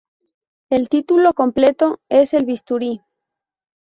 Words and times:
El 0.71 0.89
título 0.89 1.35
completo 1.35 1.99
es 2.09 2.33
"El 2.33 2.45
bisturí. 2.47 3.01